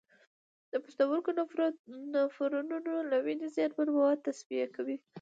[0.71, 1.31] د پښتورګو
[2.15, 4.97] نفرونونه د وینې زیانمن مواد تصفیه کوي.